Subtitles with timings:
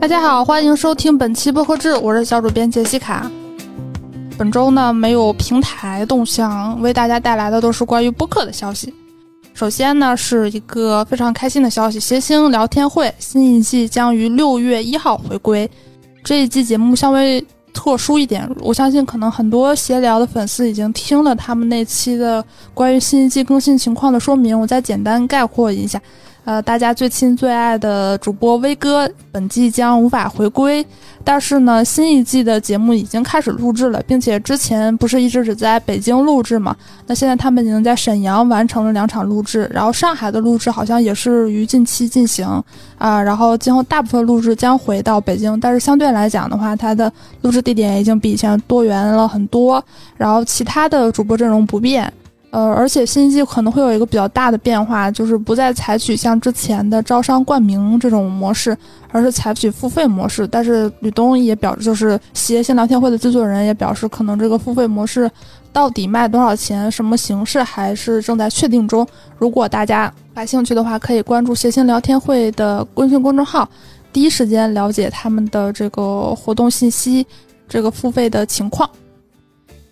[0.00, 3.30] 大家好，欢迎收听本期播客志，我是小主编杰西卡。
[4.38, 8.94] 本周呢没有平台动向，为大家带来的都是关于播客的消息。
[9.52, 15.70] 首先呢是一个非常开心的消息，谐星聊天会新一季将于六月一号回归。
[16.24, 17.44] 这一季节目稍微
[17.74, 26.00] 特殊一点，我相信可能很多闲聊的粉丝已经听了他们那期的关于新一季更新情况的说明，我再简单概括一下。
[26.50, 30.84] 呃，大家最亲最爱的主播威哥，本季将无法回归，
[31.22, 36.74] 但是呢，新一季的节目已经开始录制了，并且之前不是一直只在北京录制嘛？
[37.06, 42.44] 那现在他们已经在沈阳完成了两场录制，然后上海的录制好像也是于近期进行
[42.98, 49.80] 啊，然后今后大部分录制将回到北京，但是相对来讲的话，它的录制地点已经比以前多元了很多，
[50.16, 52.12] 然后其他的主播阵容不变。
[52.50, 58.76] 呃，而且新一季可能会有一个比较大的变化，就是不再采取像之前的招商冠名这种模式，
[59.12, 60.48] 而是采取付费模式。
[60.48, 65.30] 但是吕东也表示，就是谐星聊天会的制作人也表示，可能这个付费模式
[65.72, 69.06] 到底卖多少钱，什么形式还是正在确定中。
[69.38, 73.68] 如果大家感兴趣的话，可以关注谐星聊天会的微信公众号，
[74.12, 77.24] 第一时间了解他们的这个活动信息，
[77.68, 78.90] 这个付费的情况。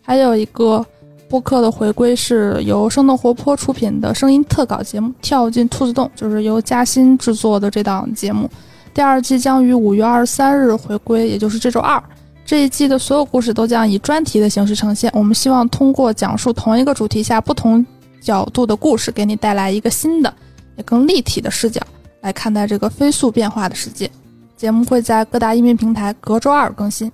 [0.00, 0.86] 还有一个。
[1.28, 8.48] 播客的回归是由生动活泼出品的声音特稿节目《跳进兔子洞》，就是由嘉欣制作的这档节目。
[8.92, 12.00] 第二季将于五月二十三日回归，也就是这周二。
[12.46, 15.10] 这一季的所有故事都将以专题的形式呈现。
[15.12, 17.84] 我们希望通过讲述同一个主题下不同
[18.20, 20.32] 角度的故事，给你带来一个新的、
[20.76, 21.80] 也更立体的视角
[22.20, 24.08] 来看待这个飞速变化的世界。
[24.56, 27.10] 节目会在各大音频平台隔周二更新。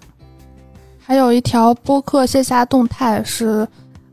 [0.98, 3.66] 还有一条播客线下动态是。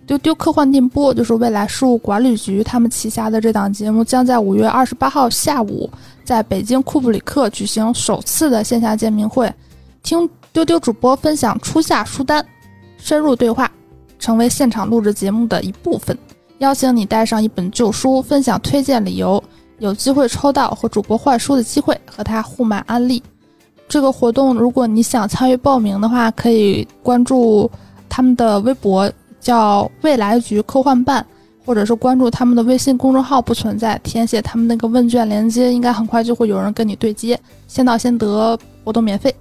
[0.07, 5.89] 丢丢科幻电波就是未来事务管理局他们旗下的这档节目，将在五月二十八号下午
[6.23, 9.53] 在北京库布里克举行首次的线下见面会，
[10.03, 12.43] 听丢丢主播分享初夏书单，
[12.97, 13.69] 深入对话，
[14.17, 16.17] 成为现场录制节目的一部分。
[16.59, 19.43] 邀请你带上一本旧书，分享推荐理由，
[19.79, 23.21] 有机会抽到和主播换书的机会，和他互卖安利。
[23.89, 27.69] 这个活动，如果你想参与报名的话，可以关注
[28.07, 29.11] 他们的微博。
[29.47, 31.25] 叫未来局科幻办，
[31.65, 39.33] 或者是关注他们的微信公众号不存在，填写他们那个问卷链接，应该很快就会有人跟你对接，先到先得，活动免费。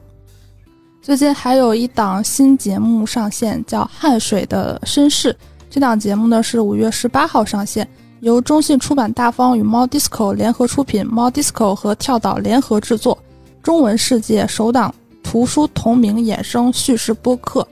[1.03, 5.33] 最近还有一档新节目上线，叫《汗水的绅士》。
[5.69, 7.89] 这档节目呢是五月十八号上线，
[8.21, 13.19] 由中信出版大方与猫 disco 联合出品，猫 disco 和跳岛联合制作，
[13.61, 14.95] 中文世界首档
[15.25, 17.67] 图书同名衍生叙事播客。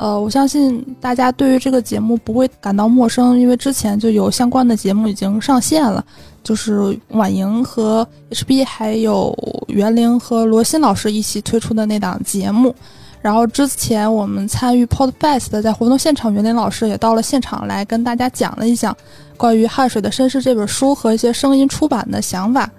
[0.00, 6.02] 呃，我相信大家对于这个节目不会感到陌生，因为之前就有相关的节目已经上线了，
[6.42, 9.36] 就是婉莹和 HB 还有
[9.68, 12.74] 袁玲和罗欣老师一起推出的那档节目。
[13.20, 18.96] 然后之前我们参与 Podfest 在活动现场，袁玲老师也到了现场来跟大家讲了一讲
[19.36, 22.70] 关于《汗水的绅士》这本书和一些声音出版的想法。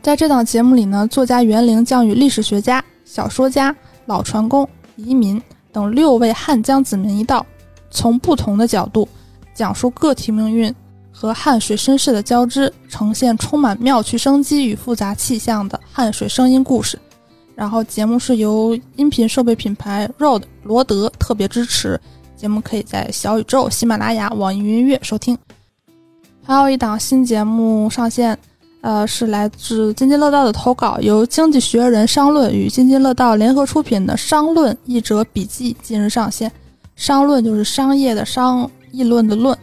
[0.00, 3.74] 在这档节目里呢，作家袁玲将与历史学家、小说家、
[4.06, 5.42] 老船工、移民。
[5.74, 7.44] 等六位汉江子民一道，
[7.90, 9.08] 从不同的角度
[9.52, 10.72] 讲述个体命运
[11.10, 16.96] 和汉水身世的交织，呈现充满妙趣生机与复杂气象的汉水声音故事。
[17.56, 22.00] 然后节目是由音频设备品牌 ROD 罗德特别支持，
[22.36, 25.36] 节目可以在小宇宙、喜马拉雅、网易云音乐收听。
[26.44, 28.38] 还有一档新节目上线。
[28.84, 36.52] 呃，是来自津津乐道的投稿，由《经济学人》商论与津津乐道联合出品的《商论译者笔记》近日上线。
[36.94, 39.56] 商论就是商业的商，议论的论。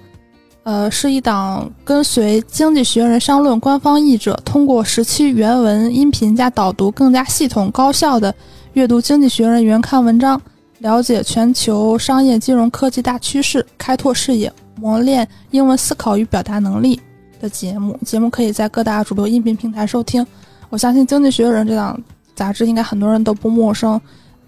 [0.63, 8.33] 呃，是一档跟随《经济学人》商论官方译者，通过十期原文音频加导读，更加系统高效的
[8.73, 10.41] 阅读《经济学人》原刊文章，
[10.79, 16.99] 了解全球商业金融科技大趋势，开拓视野，磨练英文思考与表达能力。
[17.41, 20.25] 的节目，节目可以在各大主流音频平台收听。
[20.69, 21.99] 我相信《经济学人》这档
[22.35, 23.99] 杂志应该很多人都不陌生。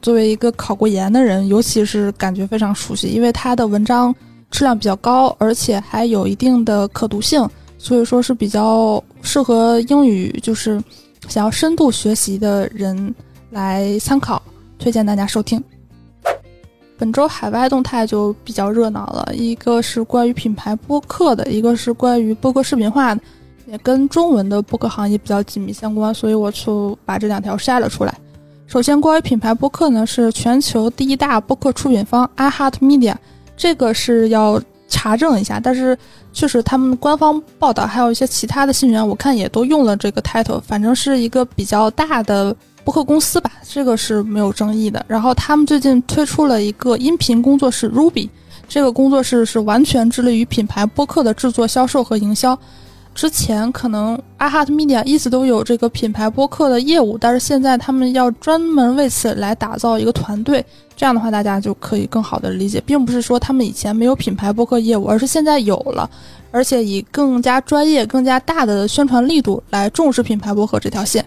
[0.02, 4.14] 作为一个考过研的人，尤其是感觉非常熟悉，因为他的文章
[4.52, 10.82] 质量比较高，而且还有一定的可读性，所以说是比较适合英语就是
[11.30, 13.16] 想要深度学习的人
[13.50, 14.42] 来参考，
[14.78, 15.64] 推荐大家收听。
[17.04, 23.14] 本周海外动态就比较热闹了，一个是关于品牌播客的，一个是关于播客视频化，
[23.66, 28.18] 也跟中文的播客行业比较紧密相关，所以我就把这两条筛了出来。
[28.68, 33.16] 首先，关于品牌播客呢，是全球第一大播客出品方 iHeart Media，
[33.58, 34.58] 这个是要
[34.88, 35.98] 查证一下，但是
[36.32, 45.04] 确实他们官方报道还有一些其他的信源，我看也都用了这个 title，反正是一个比较大的播客公司吧，这个是没有争议的。
[45.08, 48.30] 然后他们最近推出了一个音频工作室 Ruby，
[48.68, 52.58] 这个工作室是完全致力于品牌播客的制作、销售和营销。
[53.16, 60.66] 之前可能 iHeart Media 一直都有这个品牌播客的业务，但是现在他们要专门为此来打造一个团队。
[60.96, 66.10] 这样的话，大家就可以更好的理解，并不是说他们以前没有品牌播客业务，而是现在有了，
[66.50, 71.24] 而且以更加专业、更加大的宣传力度来重视品牌播客这条线。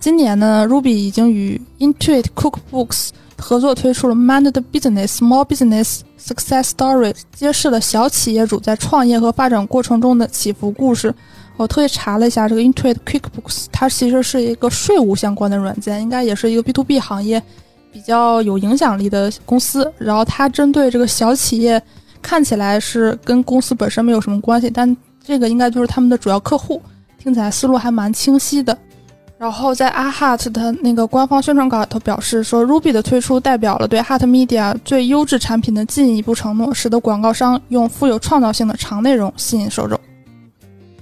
[0.00, 11.12] 今年呢，Ruby 已经与 Intuit Cookbooks 合作推出了 Mind the Business Small Business Success Story，揭示了小企业主在创业和发展过程中的起伏故事。
[11.56, 17.42] 我特意查了一下，这个 Intuit Quickbooks 它其实是一个税务相关的软件，应该也是一个 B to B 行业
[17.92, 19.92] 比较有影响力的公司。
[19.98, 21.82] 然后它针对这个小企业，
[22.22, 26.80] 看起来是跟公司本身没有什么关系，但这个应该就是他们的主要客户。
[27.18, 28.78] 听起来思路还蛮清晰的。
[29.38, 39.96] 然后在阿 Heart 的那个官方宣传稿里头表示说，Ruby 的推出代表了对 Heart Media 最优质产品的进一步承诺，使得广告商用富有创造性的长内容吸引受众。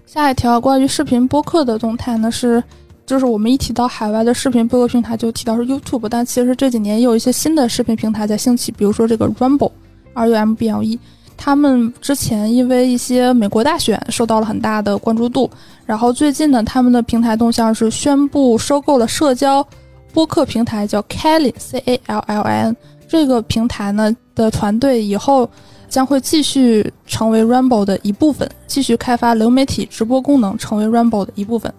[0.04, 2.62] 下一条关于视频播客的动态呢是，
[3.06, 10.98] 就是我们一提到海外的视频播客平台就提到是 YouTube，但其实这几年也有一些新的视频平台在兴起，比如说这个 Rumble，R U M B L E。
[11.36, 15.48] 他们之前因为一些美国大选受到了很大的关注度，
[15.84, 19.66] 然后最近呢，他们的平台动向是宣布收购了社交
[20.12, 22.76] 播客平台叫 Callin，C A L L I N。
[23.06, 25.48] 这个平台呢的团队以后
[25.88, 31.72] 将会继续成为 Rumble 的一部分，继续开发流媒体直播功能，成为 Rumble 的一部分。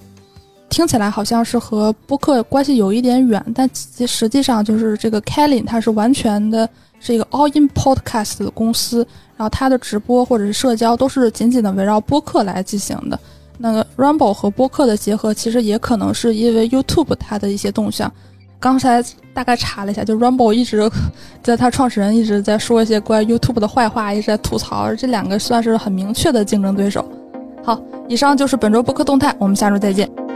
[0.70, 6.70] 听起来好像是和播客关系有一点远，但其实际上就是这个 Callin，它是完全的。
[7.00, 13.20] 是一个 All In Podcast 的公司，然后它的直播或者是社交都是紧紧的围绕播客来进行的。
[13.58, 18.12] 那个 Rumble 和播客的结合，其实也可能是因为 YouTube 它的一些动向。
[18.60, 19.04] 刚才
[19.34, 20.90] 大概查了一下，就 Rumble 一直
[21.44, 27.08] 在他创始人一直在说一些关于 YouTube 的坏话，一直在吐槽，这两个算是很明确的竞争对手。
[27.64, 30.27] 好，以上就是本周播客动态，我们下周再见。